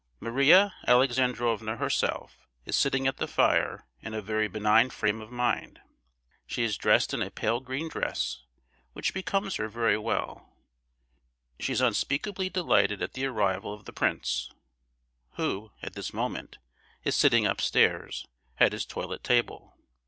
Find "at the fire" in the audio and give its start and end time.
3.05-3.85